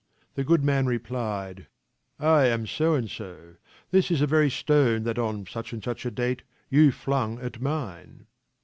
[0.33, 1.67] "The good man replied;"
[2.19, 3.57] I am so and so;
[3.91, 7.61] this is the very stone that on such and such a date you flung at
[7.61, 8.25] mine."